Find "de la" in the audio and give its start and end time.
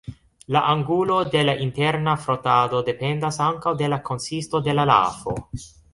1.35-1.53, 3.83-4.01, 4.69-4.87